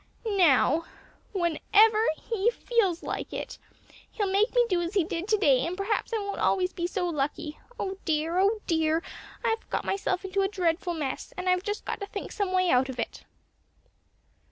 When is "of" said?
12.31-12.35, 12.89-12.97